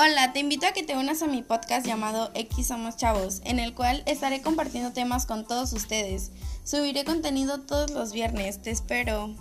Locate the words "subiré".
6.62-7.04